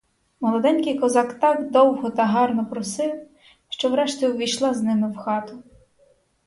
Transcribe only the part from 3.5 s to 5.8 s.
що врешті увійшла з ними в хату.